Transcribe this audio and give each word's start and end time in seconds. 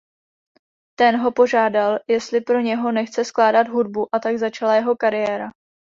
Ten 0.99 1.17
ho 1.19 1.31
požádal 1.31 1.99
jestli 2.07 2.41
pro 2.41 2.59
něho 2.59 2.91
nechce 2.91 3.25
skládat 3.25 3.67
hudbu 3.67 4.07
a 4.15 4.19
tak 4.19 4.37
začala 4.37 4.75
jeho 4.75 4.95
kariéra. 4.95 5.49